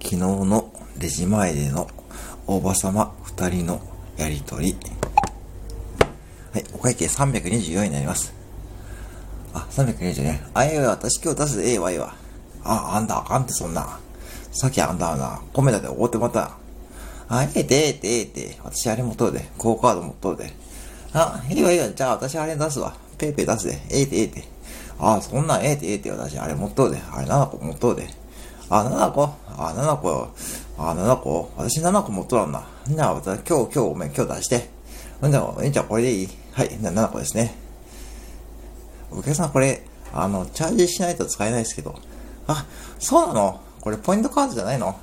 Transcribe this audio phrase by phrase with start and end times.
[0.00, 1.88] 昨日のレジ前での
[2.46, 3.80] おばさま二人の
[4.16, 4.76] やりとり。
[6.52, 8.32] はい、お会計324になります。
[9.52, 10.42] あ、324ね。
[10.54, 12.14] あ、ええわ、私今日出すでええわ、ええわ。
[12.64, 13.98] あ、あんたあかんってそんな。
[14.52, 16.56] さっきあんたはな、米だっておごってもらった。
[17.28, 18.58] あ、ええて、ええて、ええて。
[18.62, 19.48] 私あれ持っとるで。
[19.58, 20.52] クオカード持っとるで。
[21.12, 21.88] あ、いいわ、いいわ。
[21.90, 22.96] じゃあ私あれ出すわ。
[23.18, 23.78] ペイペイ出すで。
[23.90, 24.44] ええて、ええて。
[24.98, 26.10] あ、そんなんええて、ええて。
[26.10, 27.02] 私あれ持っとるで。
[27.12, 28.27] あれ7個持っとるで。
[28.70, 30.28] あ、7個あ、7個。
[30.78, 32.66] あ、7個私7個持っとらんな。
[32.86, 34.70] じゃあ、今日、今日、ごめん、今日出して。
[35.20, 37.54] ほんじゃ、あ、兄ちゃん、これでいいはい、じゃあ7個ですね。
[39.10, 39.82] お客さん、これ、
[40.12, 41.94] あの、チャージしないと使えないですけど。
[42.46, 42.66] あ、
[42.98, 43.60] そうなの？
[43.80, 44.98] これ、ポイントカードじゃないの？